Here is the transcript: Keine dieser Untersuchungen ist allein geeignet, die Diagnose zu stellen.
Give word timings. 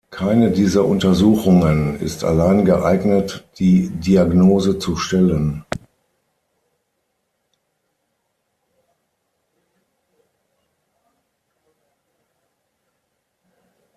Keine 0.09 0.49
dieser 0.49 0.83
Untersuchungen 0.85 1.99
ist 1.99 2.23
allein 2.23 2.65
geeignet, 2.65 3.47
die 3.59 3.87
Diagnose 3.91 4.79
zu 4.79 4.95
stellen. 4.95 5.63